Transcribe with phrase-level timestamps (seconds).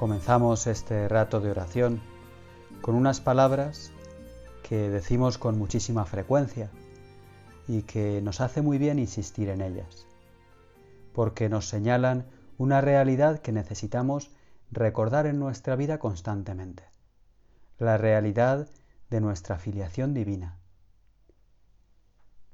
[0.00, 2.00] Comenzamos este rato de oración
[2.80, 3.92] con unas palabras
[4.66, 6.70] que decimos con muchísima frecuencia
[7.68, 10.06] y que nos hace muy bien insistir en ellas,
[11.12, 12.24] porque nos señalan
[12.56, 14.30] una realidad que necesitamos
[14.70, 16.84] recordar en nuestra vida constantemente,
[17.78, 18.70] la realidad
[19.10, 20.56] de nuestra filiación divina.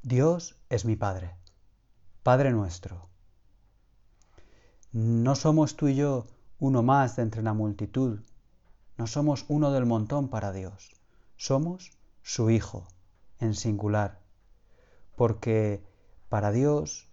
[0.03, 1.37] Dios es mi Padre,
[2.25, 3.09] Padre nuestro.
[4.91, 6.27] No somos tú y yo
[6.59, 8.21] uno más de entre la multitud.
[8.97, 10.93] No somos uno del montón para Dios.
[11.37, 12.87] Somos su Hijo,
[13.41, 14.21] en singular.
[15.17, 15.83] Porque
[16.29, 17.09] para Dios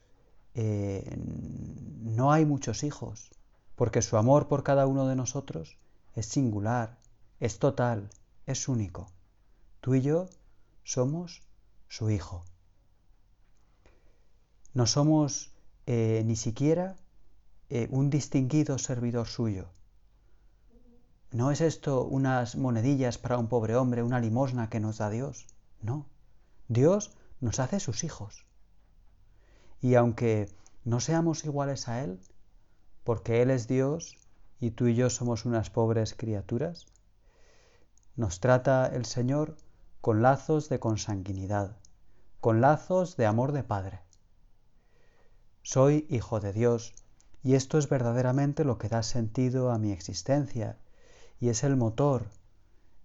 [0.56, 3.32] eh, no hay muchos hijos,
[3.76, 5.78] porque su amor por cada uno de nosotros
[6.16, 6.98] es singular,
[7.40, 8.10] es total,
[8.46, 9.12] es único.
[9.82, 10.30] Tú y yo
[10.84, 11.42] somos
[11.90, 12.46] su Hijo.
[14.74, 15.52] No somos
[15.86, 16.96] eh, ni siquiera
[17.76, 19.72] eh, un distinguido servidor suyo.
[21.32, 25.48] ¿No es esto unas monedillas para un pobre hombre, una limosna que nos da Dios?
[25.82, 26.06] No.
[26.68, 28.46] Dios nos hace sus hijos.
[29.82, 30.52] Y aunque
[30.84, 32.20] no seamos iguales a Él,
[33.04, 34.18] porque Él es Dios
[34.60, 36.86] y tú y yo somos unas pobres criaturas,
[38.16, 39.58] nos trata el Señor
[40.00, 41.76] con lazos de consanguinidad,
[42.40, 44.02] con lazos de amor de Padre.
[45.64, 46.94] Soy hijo de Dios
[47.44, 50.78] y esto es verdaderamente lo que da sentido a mi existencia
[51.40, 52.28] y es el motor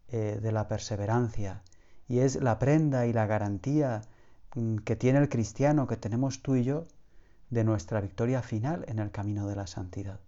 [0.09, 1.63] eh, de la perseverancia
[2.09, 4.03] y es la prenda y la garantía
[4.55, 6.85] mm, que tiene el cristiano, que tenemos tú y yo,
[7.51, 10.21] de nuestra victoria final en el camino de la santidad.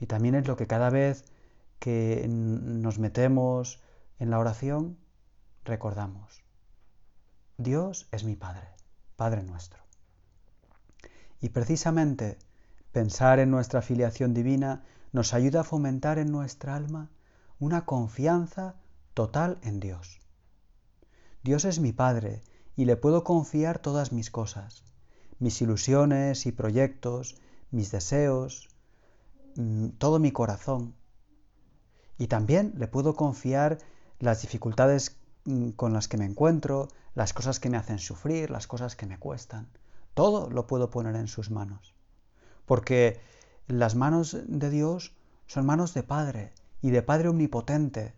[0.00, 1.24] Y también es lo que cada vez
[1.78, 3.80] que nos metemos
[4.18, 4.98] en la oración
[5.64, 6.42] recordamos.
[7.56, 8.68] Dios es mi Padre,
[9.16, 9.80] Padre nuestro.
[11.40, 12.38] Y precisamente
[12.94, 17.10] Pensar en nuestra filiación divina nos ayuda a fomentar en nuestra alma
[17.58, 18.76] una confianza
[19.14, 20.20] total en Dios.
[21.42, 22.42] Dios es mi Padre
[22.76, 24.84] y le puedo confiar todas mis cosas,
[25.40, 27.34] mis ilusiones y proyectos,
[27.72, 28.68] mis deseos,
[29.56, 30.94] mm, todo mi corazón.
[32.16, 33.78] Y también le puedo confiar
[34.20, 38.68] las dificultades mm, con las que me encuentro, las cosas que me hacen sufrir, las
[38.68, 39.68] cosas que me cuestan.
[40.14, 41.93] Todo lo puedo poner en sus manos
[42.66, 43.20] porque
[43.66, 45.14] las manos de Dios
[45.46, 46.52] son manos de Padre
[46.82, 48.14] y de Padre omnipotente,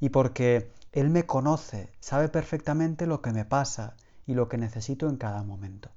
[0.00, 5.08] y porque Él me conoce, sabe perfectamente lo que me pasa y lo que necesito
[5.08, 5.90] en cada momento.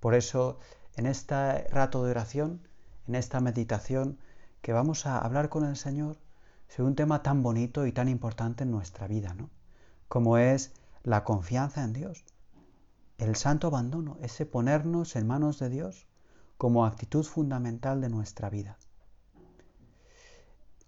[0.00, 0.58] Por eso,
[0.96, 2.68] en este rato de oración,
[3.08, 4.18] en esta meditación
[4.60, 6.18] que vamos a hablar con el Señor,
[6.68, 9.50] sobre un tema tan bonito y tan importante en nuestra vida, ¿no?
[10.08, 10.72] Como es
[11.02, 12.24] la confianza en Dios
[13.18, 16.06] el santo abandono, ese ponernos en manos de Dios
[16.58, 18.78] como actitud fundamental de nuestra vida.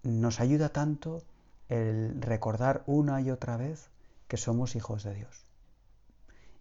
[0.03, 1.23] Nos ayuda tanto
[1.69, 3.89] el recordar una y otra vez
[4.27, 5.45] que somos hijos de Dios.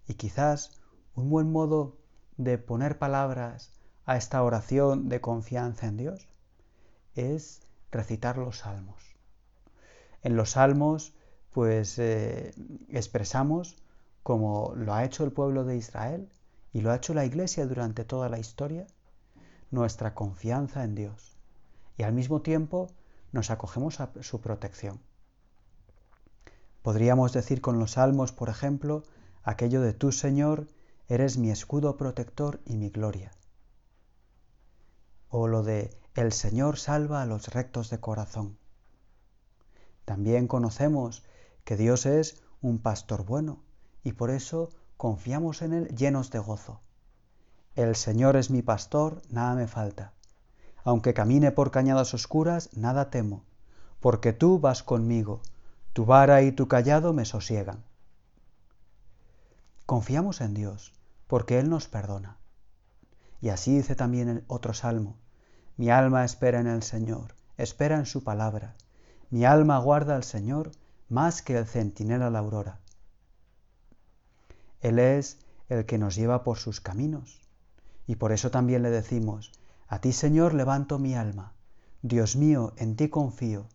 [0.09, 0.81] Y quizás
[1.15, 1.97] un buen modo
[2.37, 3.72] de poner palabras
[4.05, 6.28] a esta oración de confianza en Dios
[7.15, 9.03] es recitar los salmos.
[10.22, 11.15] En los salmos
[11.53, 12.53] pues eh,
[12.91, 13.76] expresamos
[14.26, 16.28] como lo ha hecho el pueblo de Israel
[16.72, 18.88] y lo ha hecho la Iglesia durante toda la historia,
[19.70, 21.37] nuestra confianza en Dios
[21.97, 22.88] y al mismo tiempo
[23.31, 24.98] nos acogemos a su protección.
[26.82, 29.05] Podríamos decir con los salmos, por ejemplo,
[29.44, 30.67] aquello de tú, Señor,
[31.06, 33.31] eres mi escudo protector y mi gloria.
[35.29, 38.58] O lo de el Señor salva a los rectos de corazón.
[40.05, 41.22] También conocemos
[41.62, 43.62] que Dios es un pastor bueno,
[44.06, 46.79] y por eso confiamos en Él llenos de gozo.
[47.75, 50.12] El Señor es mi pastor, nada me falta.
[50.85, 53.43] Aunque camine por cañadas oscuras, nada temo,
[53.99, 55.41] porque tú vas conmigo,
[55.93, 57.82] tu vara y tu callado me sosiegan.
[59.87, 60.93] Confiamos en Dios,
[61.26, 62.37] porque Él nos perdona.
[63.41, 65.17] Y así dice también otro salmo,
[65.76, 68.76] mi alma espera en el Señor, espera en su palabra.
[69.31, 70.70] Mi alma guarda al Señor
[71.08, 72.79] más que el centinela la aurora.
[74.81, 75.38] Él es
[75.69, 77.40] el que nos lleva por sus caminos
[78.06, 79.52] Y por eso también le decimos,
[79.88, 81.52] a ti Señor levanto mi alma,
[82.02, 83.67] Dios mío, en ti confío,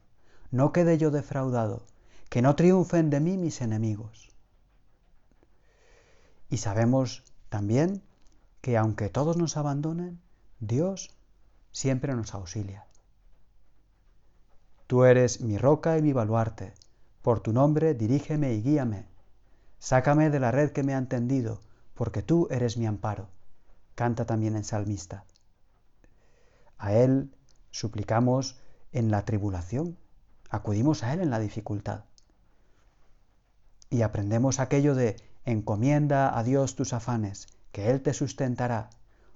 [0.51, 1.86] no quede yo defraudado,
[2.30, 4.30] que no triunfen de mí mis enemigos.
[6.50, 8.01] Y sabemos también
[8.62, 10.21] que aunque todos nos abandonen,
[10.59, 11.09] Dios
[11.71, 12.86] siempre nos auxilia.
[14.88, 16.74] Tú eres mi roca y mi baluarte,
[17.21, 19.11] por tu nombre dirígeme y guíame.
[19.83, 21.60] Sácame de la red que me han tendido,
[21.95, 23.30] porque tú eres mi amparo.
[23.95, 25.25] Canta también el salmista.
[26.78, 27.36] A Él
[27.72, 28.60] suplicamos
[28.92, 29.98] en la tribulación,
[30.51, 32.06] acudimos a Él en la dificultad.
[33.89, 38.92] Y aprendemos aquello de encomienda a Dios tus afanes, que Él te sustentará,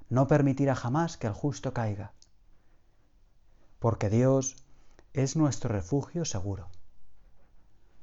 [0.10, 2.14] no permitirá jamás que el justo caiga.
[3.80, 4.58] Porque Dios
[5.12, 6.70] es nuestro refugio seguro.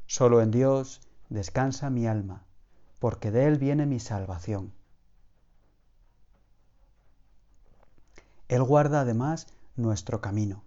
[0.07, 1.01] Solo en Dios
[1.33, 2.45] descansa mi alma,
[2.99, 4.73] porque de Él viene mi salvación.
[8.49, 9.47] Él guarda además
[9.77, 10.63] nuestro camino.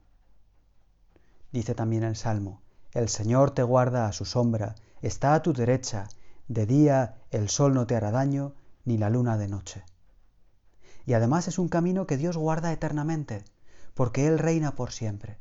[1.52, 2.62] Dice también el Salmo,
[2.94, 6.10] el Señor te guarda a su sombra, está a tu derecha,
[6.48, 8.54] de día el sol no te hará daño,
[8.86, 9.84] ni la luna de noche.
[11.06, 13.46] Y además es un camino que Dios guarda eternamente,
[13.94, 15.38] porque Él reina por siempre.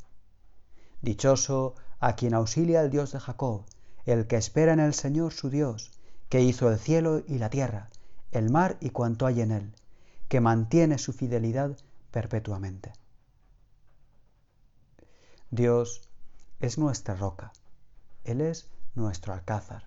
[1.01, 3.65] Dichoso a quien auxilia el Dios de Jacob,
[4.07, 5.93] el que espera en el Señor su Dios,
[6.29, 7.89] que hizo el cielo y la tierra,
[8.33, 9.73] el mar y cuanto hay en él,
[10.29, 11.77] que mantiene su fidelidad
[12.11, 12.93] perpetuamente.
[15.51, 16.09] Dios
[16.61, 17.53] es nuestra roca,
[18.25, 19.85] Él es nuestro alcázar.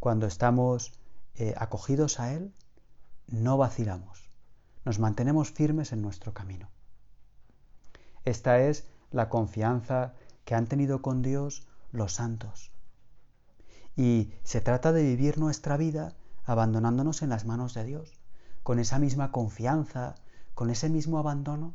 [0.00, 0.92] Cuando estamos
[1.36, 2.52] eh, acogidos a Él,
[3.26, 4.28] no vacilamos,
[4.84, 6.68] nos mantenemos firmes en nuestro camino.
[8.24, 10.12] Esta es la confianza
[10.44, 12.73] que han tenido con Dios los santos.
[13.96, 16.14] Y se trata de vivir nuestra vida
[16.44, 18.18] abandonándonos en las manos de Dios,
[18.62, 20.16] con esa misma confianza,
[20.54, 21.74] con ese mismo abandono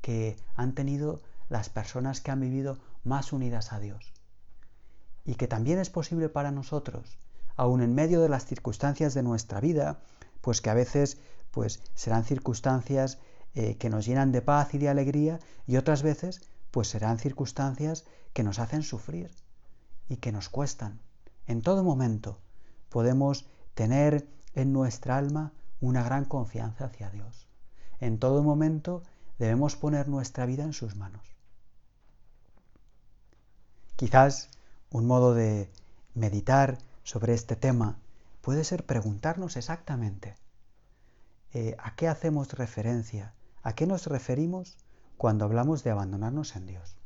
[0.00, 4.12] que han tenido las personas que han vivido más unidas a Dios.
[5.24, 7.18] Y que también es posible para nosotros,
[7.56, 10.00] aun en medio de las circunstancias de nuestra vida,
[10.40, 11.18] pues que a veces
[11.50, 13.18] pues serán circunstancias
[13.54, 18.04] eh, que nos llenan de paz y de alegría y otras veces pues serán circunstancias
[18.34, 19.30] que nos hacen sufrir
[20.08, 21.00] y que nos cuestan.
[21.46, 22.38] En todo momento
[22.88, 27.46] podemos tener en nuestra alma una gran confianza hacia Dios.
[28.00, 29.02] En todo momento
[29.38, 31.36] debemos poner nuestra vida en sus manos.
[33.96, 34.50] Quizás
[34.90, 35.70] un modo de
[36.14, 37.98] meditar sobre este tema
[38.40, 40.36] puede ser preguntarnos exactamente
[41.52, 44.76] eh, a qué hacemos referencia, a qué nos referimos
[45.16, 46.96] cuando hablamos de abandonarnos en Dios.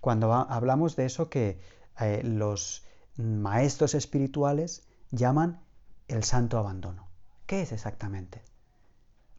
[0.00, 1.60] Cuando hablamos de eso que
[2.00, 2.84] eh, los
[3.18, 5.60] maestros espirituales llaman
[6.06, 7.08] el santo abandono.
[7.46, 8.42] ¿Qué es exactamente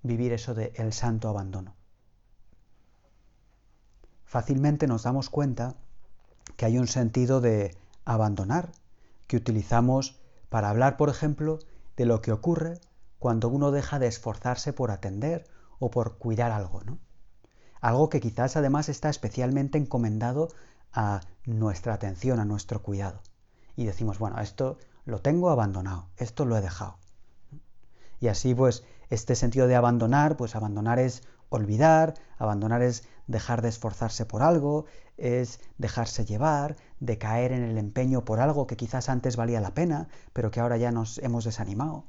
[0.03, 1.75] vivir eso de el santo abandono?
[4.25, 5.75] Fácilmente nos damos cuenta
[6.55, 8.71] que hay un sentido de abandonar
[9.25, 11.59] que utilizamos para hablar, por ejemplo,
[11.97, 12.79] de lo que ocurre
[13.17, 15.45] cuando uno deja de esforzarse por atender
[15.79, 16.99] o por cuidar algo, ¿no?
[17.81, 20.49] algo que quizás además está especialmente encomendado
[20.91, 23.21] a nuestra atención, a nuestro cuidado.
[23.79, 26.97] Y decimos, bueno, esto lo tengo abandonado, esto lo he dejado.
[28.19, 33.69] Y así pues este sentido de abandonar, pues abandonar es olvidar, abandonar es dejar de
[33.69, 34.83] esforzarse por algo,
[35.15, 39.73] es dejarse llevar, de caer en el empeño por algo que quizás antes valía la
[39.73, 42.03] pena, pero que ahora ya nos hemos desanimado.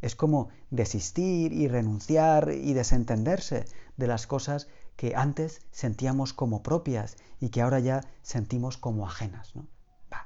[0.00, 7.18] Es como desistir y renunciar y desentenderse de las cosas que antes sentíamos como propias
[7.38, 9.54] y que ahora ya sentimos como ajenas.
[9.54, 9.68] ¿no?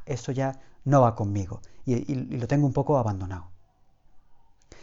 [0.06, 3.50] Eso ya no va conmigo y, lo tengo un poco abandonado.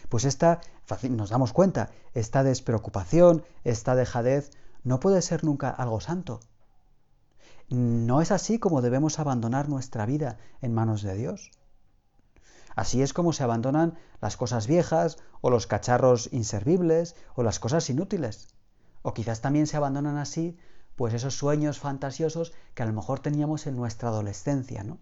[0.10, 0.62] Pues esta,
[1.10, 4.52] nos damos cuenta, esta despreocupación, esta dejadez,
[4.84, 6.40] no puede ser nunca algo santo.
[7.70, 11.52] No es así como debemos abandonar nuestra vida en manos de Dios.
[12.76, 17.90] Así es como se abandonan las cosas viejas o los cacharros inservibles o las cosas
[17.90, 18.48] inútiles.
[19.02, 20.58] O quizás también se abandonan así
[20.96, 24.98] pues esos sueños fantasiosos que a lo mejor teníamos en nuestra adolescencia, ¿no?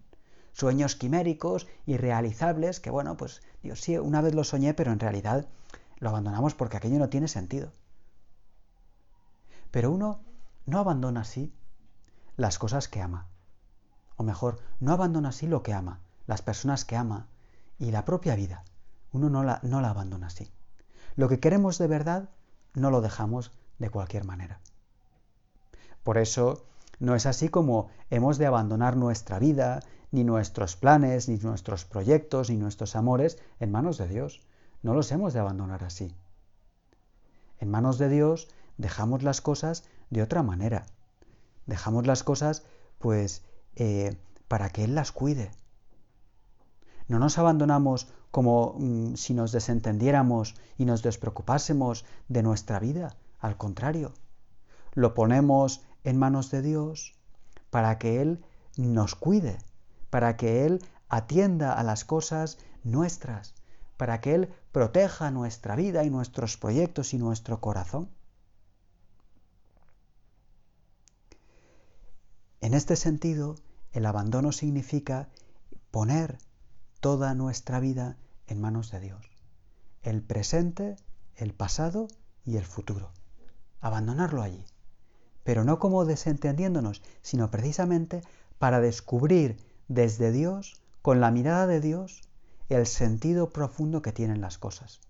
[0.58, 5.46] Sueños quiméricos, irrealizables, que bueno, pues Dios sí, una vez lo soñé, pero en realidad
[6.00, 7.70] lo abandonamos porque aquello no tiene sentido.
[9.70, 10.18] Pero uno
[10.66, 11.54] no abandona así
[12.36, 13.28] las cosas que ama.
[14.16, 17.28] O mejor, no abandona así lo que ama, las personas que ama
[17.78, 18.64] y la propia vida.
[19.12, 20.50] Uno no la, no la abandona así.
[21.14, 22.30] Lo que queremos de verdad
[22.74, 24.58] no lo dejamos de cualquier manera.
[26.02, 26.64] Por eso
[26.98, 32.50] no es así como hemos de abandonar nuestra vida, ni nuestros planes, ni nuestros proyectos,
[32.50, 34.40] ni nuestros amores en manos de Dios.
[34.82, 36.14] No los hemos de abandonar así.
[37.58, 40.86] En manos de Dios dejamos las cosas de otra manera.
[41.66, 42.64] Dejamos las cosas,
[42.98, 43.42] pues,
[43.76, 44.16] eh,
[44.48, 45.50] para que Él las cuide.
[47.08, 53.16] No nos abandonamos como mm, si nos desentendiéramos y nos despreocupásemos de nuestra vida.
[53.40, 54.12] Al contrario,
[54.94, 57.14] lo ponemos en manos de Dios
[57.70, 58.44] para que Él
[58.76, 59.58] nos cuide,
[60.10, 63.54] para que Él atienda a las cosas nuestras,
[63.96, 68.08] para que Él proteja nuestra vida y nuestros proyectos y nuestro corazón.
[72.60, 73.56] En este sentido,
[73.92, 75.28] el abandono significa
[75.90, 76.38] poner
[77.00, 79.24] toda nuestra vida en manos de Dios.
[80.02, 80.96] El presente,
[81.36, 82.08] el pasado
[82.44, 83.12] y el futuro.
[83.80, 84.64] Abandonarlo allí.
[85.44, 88.22] Pero no como desentendiéndonos, sino precisamente
[88.58, 89.56] para descubrir
[89.88, 92.22] desde Dios, con la mirada de Dios,
[92.68, 95.00] el sentido profundo que tienen las cosas.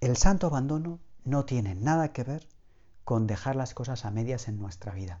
[0.00, 2.48] El santo abandono no tiene nada que ver
[3.04, 5.20] con dejar las cosas a medias en nuestra vida,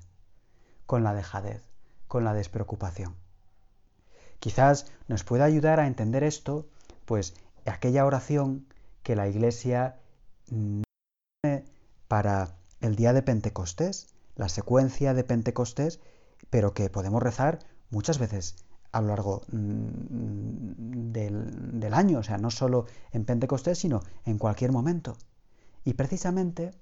[0.86, 1.62] con la dejadez,
[2.08, 3.14] con la despreocupación.
[4.40, 6.66] Quizás nos pueda ayudar a entender esto,
[7.04, 8.66] pues aquella oración
[9.02, 9.98] que la Iglesia
[10.46, 11.64] tiene
[12.08, 16.00] para el día de Pentecostés, la secuencia de Pentecostés,
[16.50, 17.58] pero que podemos rezar
[17.90, 18.56] muchas veces
[18.92, 24.38] a lo largo mm, del, del, año, o sea, no solo en Pentecostés, sino en
[24.38, 25.16] cualquier momento.
[25.84, 26.72] Y precisamente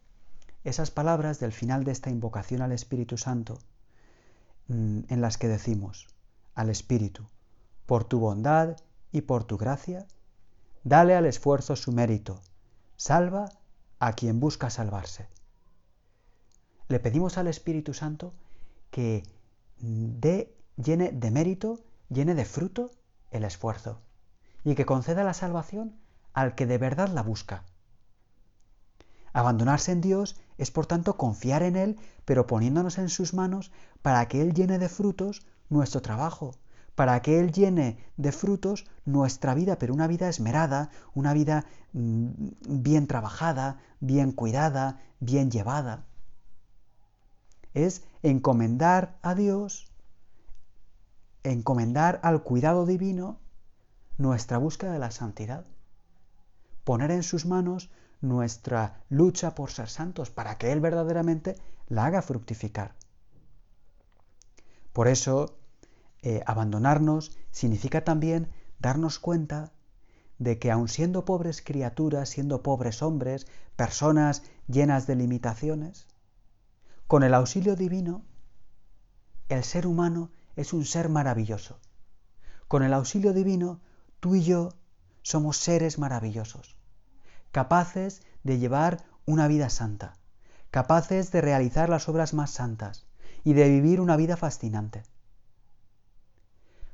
[0.64, 3.58] esas palabras del final de esta invocación al Espíritu Santo,
[4.68, 6.08] mm, en las que decimos
[6.54, 7.26] al Espíritu,
[7.87, 8.76] por tu bondad
[9.12, 10.06] y por tu gracia,
[10.82, 12.40] dale al esfuerzo su mérito,
[12.96, 13.50] salva
[13.99, 15.28] a quien busca salvarse.
[16.88, 18.34] Le pedimos al Espíritu Santo
[18.90, 19.22] que
[19.78, 22.90] dé, llene de mérito, llene de fruto
[23.30, 24.00] el esfuerzo
[24.64, 25.96] y que conceda la salvación
[26.34, 27.64] al que de verdad la busca.
[29.32, 33.72] Abandonarse en Dios es por tanto confiar en Él, pero poniéndonos en sus manos
[34.02, 36.54] para que Él llene de frutos nuestro trabajo,
[36.94, 41.64] para que Él llene de frutos nuestra vida, pero una vida esmerada, una vida
[41.94, 42.30] mm,
[42.68, 46.04] bien trabajada, bien cuidada, bien llevada.
[47.74, 49.92] Es encomendar a Dios,
[51.42, 53.38] encomendar al cuidado divino
[54.16, 55.66] nuestra búsqueda de la santidad,
[56.84, 57.90] poner en sus manos
[58.20, 61.56] nuestra lucha por ser santos, para que Él verdaderamente
[61.88, 62.94] la haga fructificar.
[64.92, 65.58] Por eso,
[66.22, 69.72] eh, abandonarnos significa también darnos cuenta
[70.38, 76.06] de que aun siendo pobres criaturas, siendo pobres hombres, personas llenas de limitaciones,
[77.06, 78.25] con el auxilio divino,
[79.49, 81.78] el ser humano es un ser maravilloso.
[82.68, 83.80] Con el auxilio divino,
[84.20, 84.70] tú y yo
[85.23, 86.76] somos seres maravillosos
[87.54, 90.16] capaces de llevar una vida santa,
[90.73, 93.06] capaces de realizar las obras más santas
[93.44, 95.04] y de vivir una vida fascinante.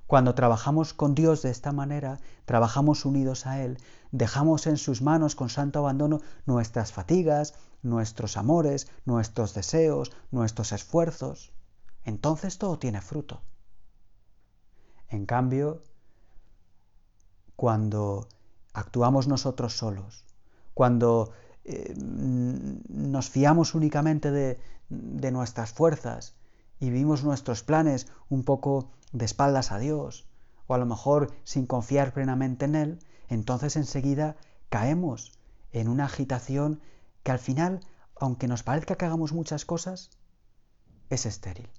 [0.07, 3.79] Cuando trabajamos con Dios de esta manera, trabajamos unidos a Él,
[4.12, 11.52] dejamos en sus manos con santo abandono nuestras fatigas, nuestros amores, nuestros deseos, nuestros esfuerzos,
[12.04, 13.42] entonces todo tiene fruto.
[15.08, 15.82] En cambio,
[17.56, 18.28] cuando
[18.72, 20.25] actuamos nosotros solos,
[20.75, 21.32] cuando
[21.64, 26.37] eh, nos fiamos únicamente de, de nuestras fuerzas
[26.78, 30.26] y vivimos nuestros planes un poco de espaldas a Dios,
[30.66, 34.37] o a lo mejor sin confiar plenamente en Él, entonces enseguida
[34.68, 35.32] caemos
[35.72, 36.80] en una agitación
[37.23, 37.81] que al final,
[38.17, 40.11] aunque nos parezca que hagamos muchas cosas,
[41.09, 41.71] es estéril.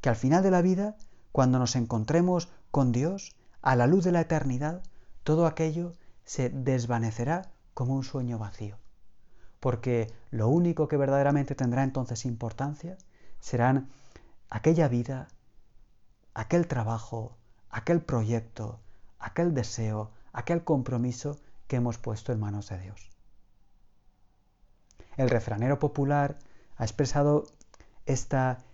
[0.00, 0.96] Que al final de la vida,
[1.32, 4.82] cuando nos encontremos con Dios, a la luz de la eternidad,
[5.22, 8.78] todo aquello se desvanecerá como un sueño vacío.
[9.60, 12.96] Porque lo único que verdaderamente tendrá entonces importancia
[13.40, 13.88] serán
[14.48, 15.28] aquella vida,
[16.34, 17.36] aquel trabajo,
[17.68, 18.80] aquel proyecto,
[19.18, 23.09] aquel deseo, aquel compromiso que hemos puesto en manos de Dios.
[25.20, 26.38] El refranero popular
[26.78, 27.44] ha expresado
[28.06, 28.64] esta,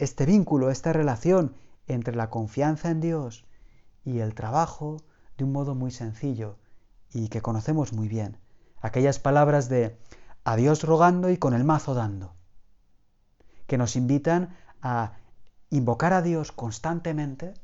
[0.00, 1.54] este vínculo, esta relación
[1.86, 3.46] entre la confianza en Dios
[4.04, 4.96] y el trabajo
[5.36, 6.56] de un modo muy sencillo
[7.12, 8.38] y que conocemos muy bien.
[8.80, 9.96] Aquellas palabras de
[10.42, 12.34] a Dios rogando y con el mazo dando,
[13.68, 15.12] que nos invitan a
[15.70, 17.54] invocar a Dios constantemente,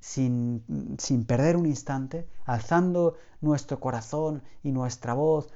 [0.00, 5.52] sin, sin perder un instante, alzando nuestro corazón y nuestra voz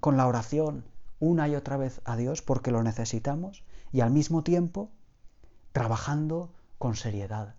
[0.00, 0.84] con la oración
[1.20, 4.90] una y otra vez a Dios porque lo necesitamos y al mismo tiempo
[5.72, 7.54] trabajando con seriedad,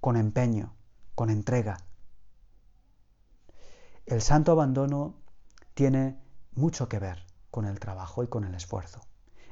[0.00, 0.74] con empeño,
[1.14, 1.78] con entrega,
[4.06, 5.14] el santo abandono
[5.72, 6.18] tiene
[6.52, 9.00] mucho que ver con el trabajo y con el esfuerzo.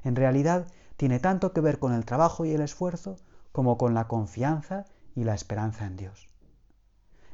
[0.04, 3.16] En realidad, tiene tanto que ver con el trabajo y el esfuerzo
[3.52, 4.84] como con la confianza
[5.14, 6.28] y la esperanza en Dios.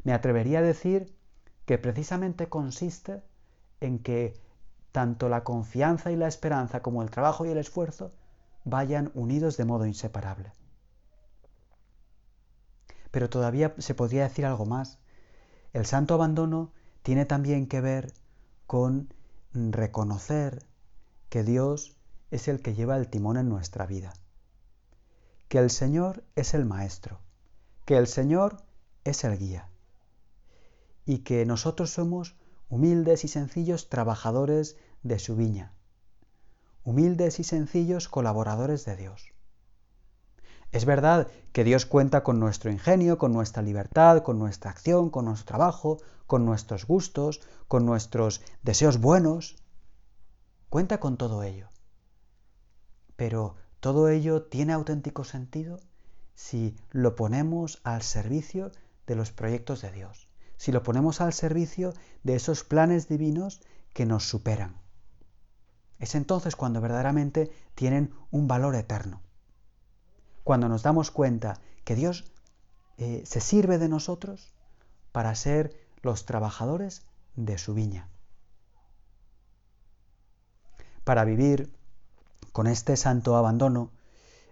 [0.04, 1.16] Me atrevería a decir
[1.64, 3.22] que precisamente consiste
[3.80, 4.40] en que
[4.98, 8.10] tanto la confianza y la esperanza como el trabajo y el esfuerzo
[8.64, 10.50] vayan unidos de modo inseparable.
[13.12, 14.98] Pero todavía se podría decir algo más.
[15.72, 16.72] El santo abandono
[17.04, 18.12] tiene también que ver
[18.66, 19.14] con
[19.52, 20.66] reconocer
[21.28, 21.96] que Dios
[22.32, 24.14] es el que lleva el timón en nuestra vida,
[25.46, 27.20] que el Señor es el Maestro,
[27.84, 28.64] que el Señor
[29.04, 29.68] es el guía
[31.06, 32.34] y que nosotros somos
[32.68, 35.72] humildes y sencillos trabajadores de su viña,
[36.84, 39.32] humildes y sencillos colaboradores de Dios.
[40.70, 45.24] Es verdad que Dios cuenta con nuestro ingenio, con nuestra libertad, con nuestra acción, con
[45.24, 49.56] nuestro trabajo, con nuestros gustos, con nuestros deseos buenos.
[50.68, 51.68] Cuenta con todo ello.
[53.16, 55.80] Pero todo ello tiene auténtico sentido
[56.34, 58.70] si lo ponemos al servicio
[59.06, 60.28] de los proyectos de Dios,
[60.58, 63.62] si lo ponemos al servicio de esos planes divinos
[63.94, 64.76] que nos superan.
[65.98, 69.20] Es entonces cuando verdaderamente tienen un valor eterno.
[70.44, 72.32] Cuando nos damos cuenta que Dios
[72.96, 74.52] eh, se sirve de nosotros
[75.12, 77.02] para ser los trabajadores
[77.34, 78.08] de su viña.
[81.04, 81.72] Para vivir
[82.52, 83.90] con este santo abandono,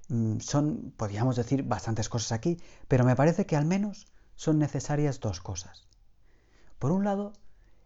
[0.08, 5.20] mm, son, podríamos decir, bastantes cosas aquí, pero me parece que al menos son necesarias
[5.20, 5.86] dos cosas.
[6.78, 7.32] Por un lado,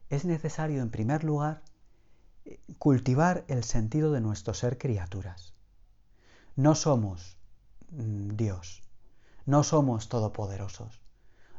[0.09, 1.63] es necesario, en primer lugar,
[2.79, 5.55] cultivar el sentido de nuestro ser criaturas.
[6.57, 7.37] No somos
[7.91, 8.83] mm, Dios,
[9.47, 11.01] no somos todopoderosos,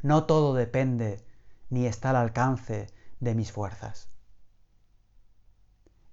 [0.02, 1.26] no todo depende
[1.70, 2.88] ni está al alcance
[3.20, 4.10] de mis fuerzas.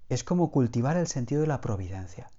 [0.07, 2.31] Es como cultivar el sentido de la providencia.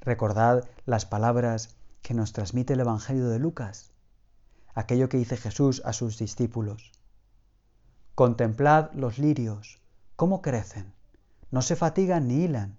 [0.00, 3.92] Recordad las palabras que nos transmite el Evangelio de Lucas,
[4.74, 6.92] aquello que dice Jesús a sus discípulos.
[8.14, 9.80] Contemplad los lirios,
[10.16, 10.92] cómo crecen,
[11.50, 12.78] no se fatigan ni hilan.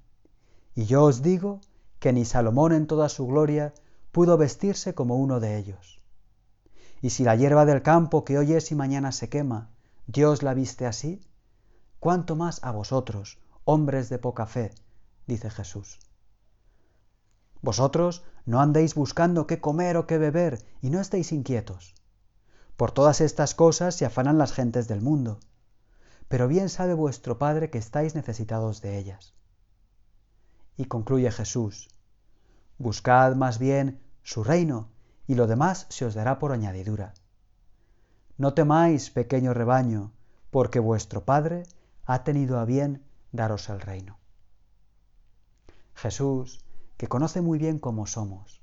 [0.75, 1.61] Y yo os digo
[1.99, 3.73] que ni Salomón en toda su gloria
[4.11, 6.01] pudo vestirse como uno de ellos.
[7.01, 9.69] Y si la hierba del campo que hoy es y mañana se quema,
[10.07, 11.21] Dios la viste así,
[11.99, 14.71] cuánto más a vosotros, hombres de poca fe,
[15.27, 15.99] dice Jesús.
[17.61, 21.95] Vosotros no andéis buscando qué comer o qué beber y no estéis inquietos.
[22.77, 25.39] Por todas estas cosas se afanan las gentes del mundo,
[26.27, 29.33] pero bien sabe vuestro Padre que estáis necesitados de ellas.
[30.75, 31.89] Y concluye Jesús,
[32.77, 34.89] buscad más bien su reino
[35.25, 37.13] y lo demás se os dará por añadidura.
[38.37, 40.11] No temáis, pequeño rebaño,
[40.51, 41.63] porque vuestro Padre
[42.05, 44.17] ha tenido a bien daros el reino.
[45.95, 46.63] Jesús,
[46.97, 48.61] que conoce muy bien cómo somos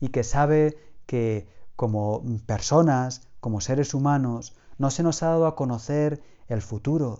[0.00, 5.56] y que sabe que como personas, como seres humanos, no se nos ha dado a
[5.56, 7.18] conocer el futuro,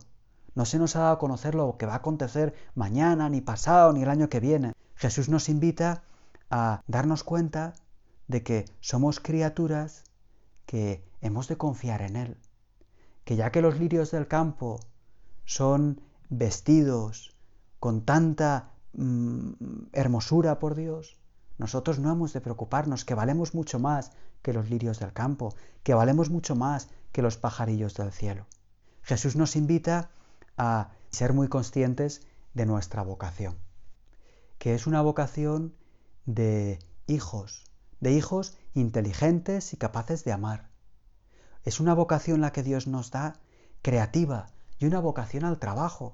[0.54, 3.92] no se nos ha dado a conocer lo que va a acontecer mañana, ni pasado,
[3.92, 4.72] ni el año que viene.
[4.94, 6.02] Jesús nos invita
[6.50, 7.74] a darnos cuenta
[8.28, 10.04] de que somos criaturas
[10.64, 12.36] que hemos de confiar en Él,
[13.24, 14.80] que ya que los lirios del campo
[15.44, 17.36] son vestidos
[17.78, 19.52] con tanta mm,
[19.92, 21.18] hermosura por Dios,
[21.58, 24.12] nosotros no hemos de preocuparnos, que valemos mucho más
[24.42, 28.46] que los lirios del campo, que valemos mucho más que los pajarillos del cielo.
[29.06, 30.10] Jesús nos invita
[30.58, 32.22] a ser muy conscientes
[32.54, 33.56] de nuestra vocación,
[34.58, 35.76] que es una vocación
[36.24, 37.62] de hijos,
[38.00, 40.70] de hijos inteligentes y capaces de amar.
[41.62, 43.38] Es una vocación la que Dios nos da
[43.80, 44.48] creativa
[44.80, 46.12] y una vocación al trabajo.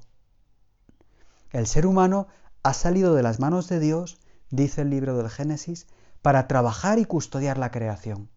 [1.50, 2.28] El ser humano
[2.62, 4.18] ha salido de las manos de Dios,
[4.50, 5.87] dice el libro del Génesis,
[6.20, 8.28] para trabajar y custodiar la creación.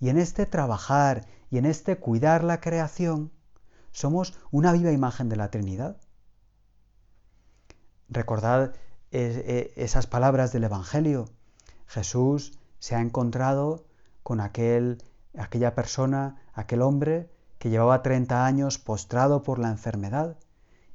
[0.00, 3.30] Y en este trabajar y en este cuidar la creación,
[3.92, 5.98] somos una viva imagen de la Trinidad.
[8.08, 8.72] Recordad
[9.12, 11.26] eh, esas palabras del Evangelio.
[11.86, 13.86] Jesús se ha encontrado
[14.24, 15.00] con aquel,
[15.38, 20.36] aquella persona, aquel hombre que llevaba 30 años postrado por la enfermedad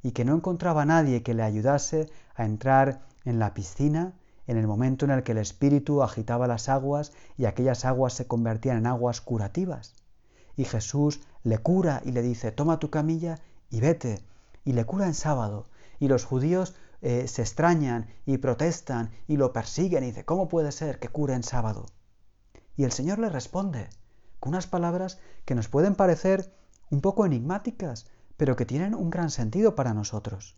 [0.03, 4.11] y que no encontraba a nadie que le ayudase a entrar en la piscina
[4.45, 8.27] en el momento en el que el Espíritu agitaba las aguas y aquellas aguas se
[8.27, 9.95] convertían en aguas curativas.
[10.59, 14.21] Y Jesús le cura y le dice, toma tu camilla y vete.
[14.65, 15.67] Y le cura en sábado.
[15.99, 20.73] Y los judíos eh, se extrañan y protestan y lo persiguen y dice, ¿cómo puede
[20.73, 21.85] ser que cure en sábado?
[22.75, 23.87] Y el Señor le responde
[24.41, 26.53] con unas palabras que nos pueden parecer
[26.91, 30.57] un poco enigmáticas, pero que tienen un gran sentido para nosotros.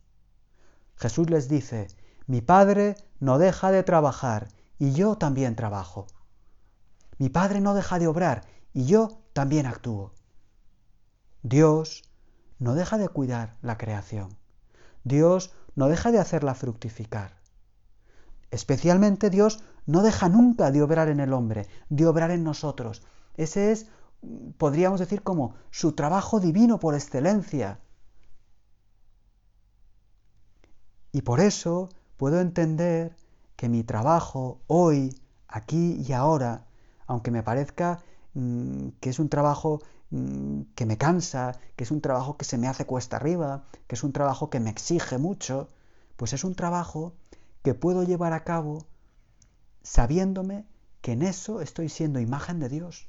[0.96, 1.90] Jesús les dice,
[2.26, 4.48] mi Padre no deja de trabajar
[4.80, 6.08] y yo también trabajo.
[7.20, 10.14] Mi Padre no deja de obrar y yo también actúo.
[11.44, 12.04] Dios
[12.60, 14.38] no deja de cuidar la creación.
[15.04, 17.40] Dios no deja de hacerla fructificar.
[18.52, 23.02] Especialmente Dios no deja nunca de obrar en el hombre, de obrar en nosotros.
[23.36, 23.88] Ese es,
[24.58, 27.80] podríamos decir, como su trabajo divino por excelencia.
[31.12, 33.16] Y por eso puedo entender
[33.56, 36.66] que mi trabajo hoy, aquí y ahora,
[37.08, 42.38] aunque me parezca que es un trabajo mm, que me cansa, que es un trabajo
[42.38, 45.70] que se me hace cuesta arriba, que es un trabajo que me exige mucho,
[46.16, 47.14] pues es un trabajo
[47.64, 48.86] que puedo llevar a cabo
[49.84, 50.66] sabiéndome
[51.02, 53.08] que en eso estoy siendo imagen de Dios,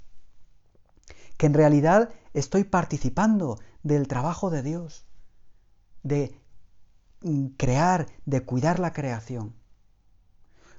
[1.37, 5.05] que en realidad estoy participando del trabajo de Dios,
[6.03, 6.35] de
[7.23, 9.55] mm, crear, de cuidar la creación.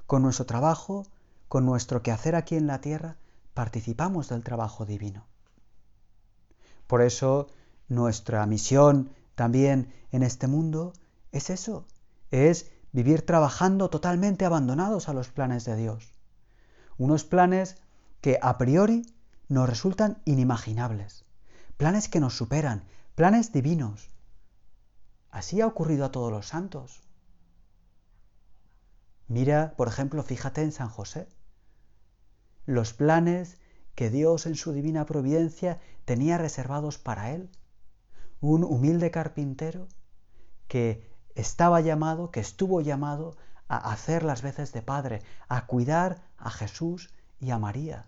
[0.06, 1.06] Con nuestro trabajo,
[1.48, 3.18] con nuestro quehacer aquí en la tierra,
[3.54, 5.26] participamos del trabajo divino.
[6.88, 7.48] Por eso
[7.88, 10.94] nuestra misión también en este mundo
[11.32, 11.88] es eso,
[12.32, 16.14] es vivir trabajando totalmente abandonados a los planes de Dios.
[16.98, 17.78] Unos planes
[18.22, 19.06] que a priori
[19.50, 21.26] nos resultan inimaginables,
[21.78, 22.84] planes que nos superan,
[23.16, 24.10] planes divinos.
[25.30, 27.02] Así ha ocurrido a todos los santos.
[29.28, 31.28] Mira, por ejemplo, fíjate en San José.
[32.66, 33.58] Los planes
[33.96, 37.50] que Dios en su divina providencia tenía reservados para él.
[38.40, 39.88] Un humilde carpintero
[40.68, 43.36] que estaba llamado, que estuvo llamado
[43.68, 48.08] a hacer las veces de padre, a cuidar a Jesús y a María.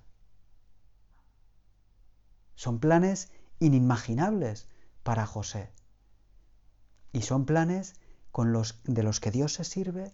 [2.56, 4.68] Son planes inimaginables
[5.04, 5.72] para José.
[7.12, 7.96] Y son planes
[8.32, 10.14] con los, de los que Dios se sirve,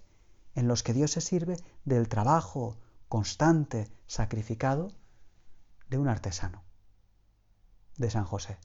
[0.55, 2.77] en los que Dios se sirve del trabajo
[3.11, 4.93] constante, sacrificado
[5.89, 6.63] de un artesano,
[7.97, 8.57] de San José.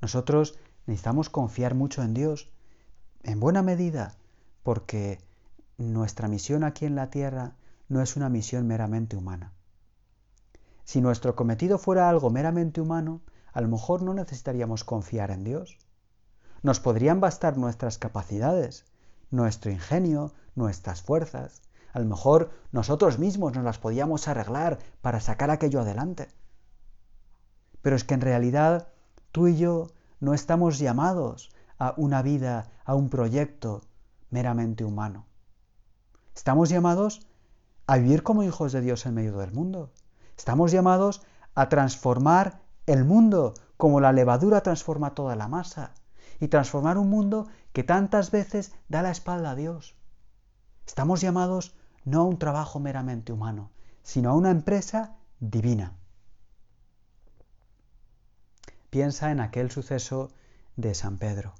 [0.00, 2.50] Nosotros necesitamos confiar mucho en Dios,
[3.22, 4.16] en buena medida,
[4.64, 5.20] porque
[5.78, 7.54] nuestra misión aquí en la tierra
[7.88, 9.52] no es una misión meramente humana.
[10.82, 13.20] Si nuestro cometido fuera algo meramente humano,
[13.52, 15.78] a lo mejor no necesitaríamos confiar en Dios.
[16.64, 18.86] Nos podrían bastar nuestras capacidades,
[19.30, 21.62] nuestro ingenio, nuestras fuerzas.
[21.94, 26.26] A lo mejor nosotros mismos nos las podíamos arreglar para sacar aquello adelante.
[27.82, 28.88] Pero es que en realidad
[29.30, 29.86] tú y yo
[30.18, 33.82] no estamos llamados a una vida, a un proyecto
[34.30, 35.26] meramente humano.
[36.34, 37.28] Estamos llamados
[37.86, 39.92] a vivir como hijos de Dios en medio del mundo.
[40.36, 41.22] Estamos llamados
[41.54, 45.92] a transformar el mundo como la levadura transforma toda la masa
[46.40, 49.94] y transformar un mundo que tantas veces da la espalda a Dios.
[50.86, 53.70] Estamos llamados no a un trabajo meramente humano,
[54.02, 55.94] sino a una empresa divina.
[58.90, 60.30] Piensa en aquel suceso
[60.76, 61.54] de San Pedro.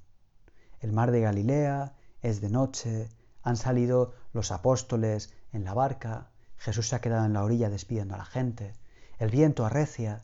[0.81, 3.09] El mar de Galilea es de noche,
[3.43, 8.15] han salido los apóstoles en la barca, Jesús se ha quedado en la orilla despidiendo
[8.15, 8.75] a la gente,
[9.19, 10.23] el viento arrecia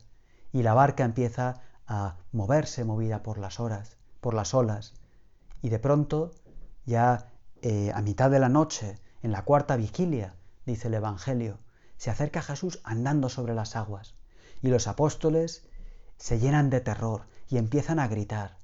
[0.52, 4.94] y la barca empieza a moverse movida por las horas, por las olas,
[5.62, 6.30] y de pronto,
[6.86, 7.28] ya
[7.62, 11.58] eh, a mitad de la noche, en la cuarta vigilia, dice el Evangelio,
[11.96, 14.14] se acerca Jesús andando sobre las aguas,
[14.62, 15.68] y los apóstoles
[16.16, 18.58] se llenan de terror y empiezan a gritar.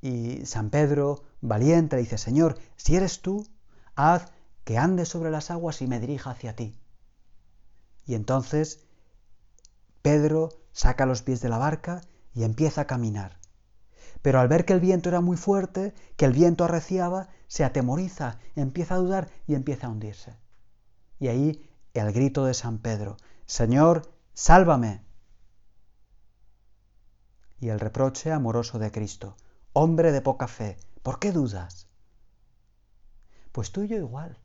[0.00, 3.46] Y San Pedro, valiente, dice, Señor, si eres tú,
[3.94, 4.32] haz
[4.64, 6.78] que ande sobre las aguas y me dirija hacia ti.
[8.06, 8.84] Y entonces
[10.02, 12.02] Pedro saca los pies de la barca
[12.34, 13.38] y empieza a caminar.
[14.20, 18.40] Pero al ver que el viento era muy fuerte, que el viento arreciaba, se atemoriza,
[18.56, 20.36] empieza a dudar y empieza a hundirse.
[21.20, 25.04] Y ahí el grito de San Pedro, Señor, sálvame
[27.60, 29.36] y el reproche amoroso de Cristo.
[29.72, 31.86] Hombre de poca fe, ¿por qué dudas?
[33.52, 34.36] Pues tú y yo igual.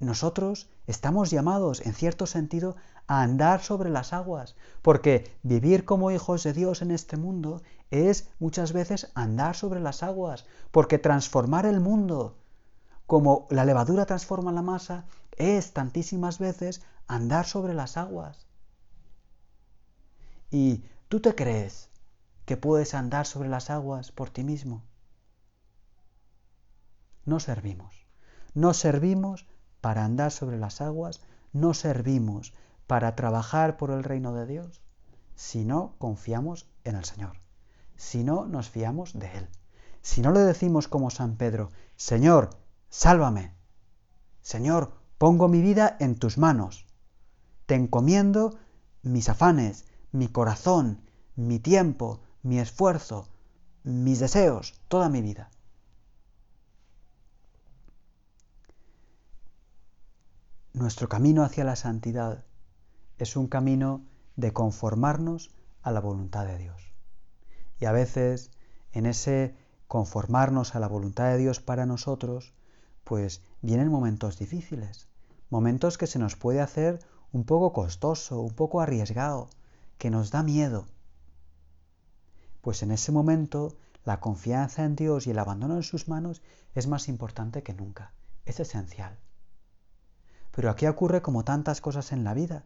[0.00, 6.42] Nosotros estamos llamados, en cierto sentido, a andar sobre las aguas, porque vivir como hijos
[6.42, 11.80] de Dios en este mundo es muchas veces andar sobre las aguas, porque transformar el
[11.80, 12.38] mundo,
[13.06, 15.04] como la levadura transforma la masa,
[15.36, 18.46] es tantísimas veces andar sobre las aguas.
[20.50, 21.90] ¿Y tú te crees
[22.44, 24.82] que puedes andar sobre las aguas por ti mismo?
[27.24, 28.06] No servimos.
[28.54, 29.46] No servimos
[29.84, 31.20] para andar sobre las aguas,
[31.52, 32.54] no servimos
[32.86, 34.80] para trabajar por el reino de Dios
[35.34, 37.42] si no confiamos en el Señor,
[37.94, 39.48] si no nos fiamos de Él,
[40.00, 42.48] si no le decimos como San Pedro, Señor,
[42.88, 43.52] sálvame,
[44.40, 46.86] Señor, pongo mi vida en tus manos,
[47.66, 48.56] te encomiendo
[49.02, 51.02] mis afanes, mi corazón,
[51.36, 53.28] mi tiempo, mi esfuerzo,
[53.82, 55.50] mis deseos, toda mi vida.
[60.74, 62.42] Nuestro camino hacia la santidad
[63.18, 66.92] es un camino de conformarnos a la voluntad de Dios.
[67.78, 68.50] Y a veces
[68.90, 69.54] en ese
[69.86, 72.54] conformarnos a la voluntad de Dios para nosotros,
[73.04, 75.06] pues vienen momentos difíciles,
[75.48, 76.98] momentos que se nos puede hacer
[77.30, 79.50] un poco costoso, un poco arriesgado,
[79.96, 80.86] que nos da miedo.
[82.62, 86.42] Pues en ese momento la confianza en Dios y el abandono en sus manos
[86.74, 88.12] es más importante que nunca,
[88.44, 89.16] es esencial.
[90.54, 92.64] Pero aquí ocurre como tantas cosas en la vida,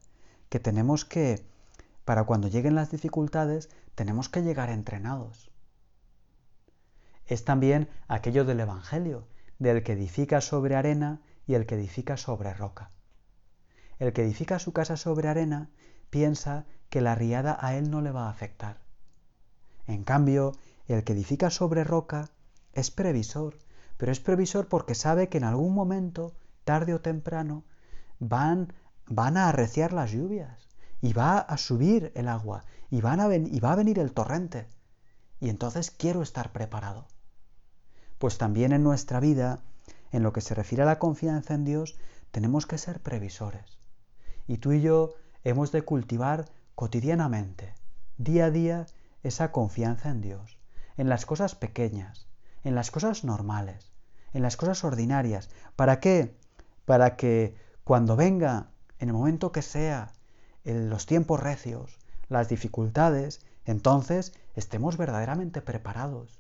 [0.48, 1.46] que tenemos que,
[2.05, 5.51] para cuando lleguen las dificultades, tenemos que llegar entrenados.
[7.27, 9.27] Es también aquello del Evangelio,
[9.59, 12.90] del que edifica sobre arena y el que edifica sobre roca.
[13.98, 15.70] El que edifica su casa sobre arena
[16.11, 18.79] piensa que la riada a él no le va a afectar.
[19.87, 20.53] En cambio,
[20.87, 22.31] el que edifica sobre roca
[22.72, 23.59] es previsor,
[23.96, 27.64] pero es previsor porque sabe que en algún momento, tarde o temprano,
[28.18, 28.72] van,
[29.07, 30.68] van a arreciar las lluvias
[31.00, 34.66] y va a subir el agua y, van a y va a venir el torrente.
[35.40, 37.07] Y entonces quiero estar preparado.
[38.18, 39.61] Pues también en nuestra vida,
[40.11, 41.96] en lo que se refiere a la confianza en Dios,
[42.31, 43.78] tenemos que ser previsores.
[44.46, 47.74] Y tú y yo hemos de cultivar cotidianamente,
[48.16, 48.87] día a día,
[49.22, 50.59] esa confianza en Dios,
[50.96, 52.28] en las cosas pequeñas,
[52.64, 53.92] en las cosas normales,
[54.33, 55.50] en las cosas ordinarias.
[55.76, 56.37] ¿Para qué?
[56.85, 57.57] Para que
[57.88, 58.66] cuando venga,
[58.98, 60.12] en el momento que sea,
[60.62, 61.96] en los tiempos recios,
[62.29, 66.38] las dificultades, entonces estemos verdaderamente preparados,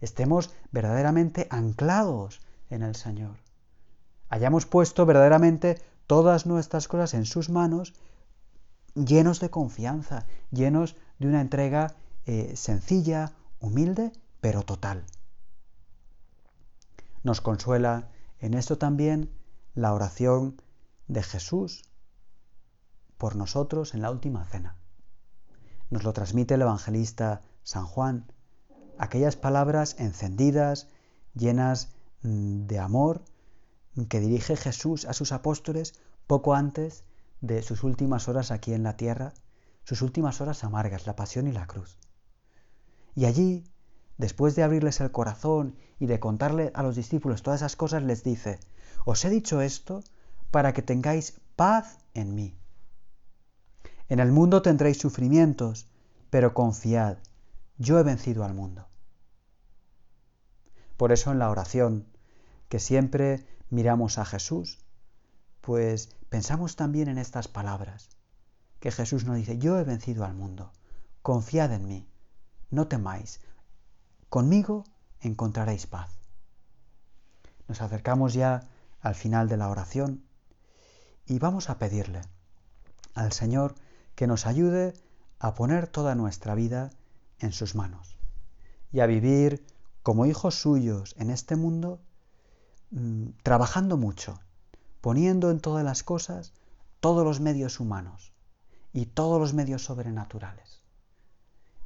[0.00, 3.36] estemos verdaderamente anclados en el Señor.
[4.30, 7.92] Hayamos puesto verdaderamente todas nuestras cosas en sus manos,
[8.94, 15.04] llenos de confianza, llenos de una entrega eh, sencilla, humilde, pero total.
[17.22, 18.08] Nos consuela
[18.40, 19.30] en esto también
[19.74, 20.56] la oración
[21.08, 21.84] de Jesús
[23.18, 24.76] por nosotros en la última cena.
[25.90, 28.32] Nos lo transmite el evangelista San Juan,
[28.98, 30.88] aquellas palabras encendidas,
[31.34, 33.24] llenas mm, de amor,
[34.08, 35.94] que dirige Jesús a sus apóstoles
[36.26, 37.04] poco antes
[37.40, 39.32] de sus últimas horas aquí en la tierra,
[39.84, 41.98] sus últimas horas amargas, la pasión y la cruz.
[43.14, 43.64] Y allí,
[44.18, 48.22] después de abrirles el corazón y de contarle a los discípulos todas esas cosas, les
[48.22, 48.58] dice,
[49.04, 50.02] os he dicho esto
[50.50, 52.56] para que tengáis paz en mí.
[54.08, 55.88] En el mundo tendréis sufrimientos,
[56.30, 57.18] pero confiad,
[57.78, 58.86] yo he vencido al mundo.
[60.96, 62.06] Por eso en la oración,
[62.68, 64.78] que siempre miramos a Jesús,
[65.60, 68.08] pues pensamos también en estas palabras,
[68.80, 70.72] que Jesús nos dice, yo he vencido al mundo,
[71.22, 72.08] confiad en mí,
[72.70, 73.40] no temáis,
[74.28, 74.84] conmigo
[75.20, 76.10] encontraréis paz.
[77.68, 78.68] Nos acercamos ya
[79.00, 80.25] al final de la oración
[81.26, 82.22] y vamos a pedirle
[83.14, 83.74] al Señor
[84.14, 84.94] que nos ayude
[85.38, 86.90] a poner toda nuestra vida
[87.40, 88.16] en sus manos
[88.92, 89.64] y a vivir
[90.02, 92.00] como hijos suyos en este mundo,
[92.92, 94.38] mm, trabajando mucho,
[95.00, 96.52] poniendo en todas las cosas
[97.00, 98.32] todos los medios humanos
[98.92, 100.82] y todos los medios sobrenaturales.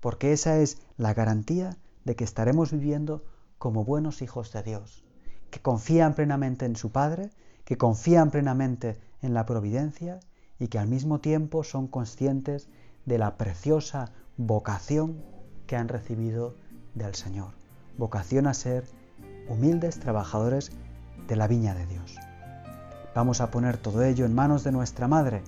[0.00, 3.24] Porque esa es la garantía de que estaremos viviendo
[3.58, 5.04] como buenos hijos de Dios,
[5.50, 7.30] que confían plenamente en su Padre,
[7.64, 10.20] que confían plenamente en la providencia
[10.58, 12.68] y que al mismo tiempo son conscientes
[13.06, 15.22] de la preciosa vocación
[15.66, 16.54] que han recibido
[16.94, 17.52] del Señor.
[17.96, 18.84] Vocación a ser
[19.48, 20.70] humildes trabajadores
[21.26, 22.16] de la viña de Dios.
[23.14, 25.42] Vamos a poner todo ello en manos de nuestra Madre,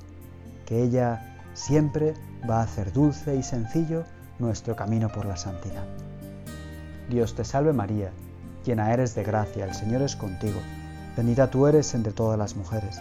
[0.67, 2.15] que ella siempre
[2.49, 4.05] va a hacer dulce y sencillo
[4.39, 5.85] nuestro camino por la santidad.
[7.09, 8.11] Dios te salve María,
[8.65, 10.61] llena eres de gracia, el Señor es contigo,
[11.17, 13.01] bendita tú eres entre todas las mujeres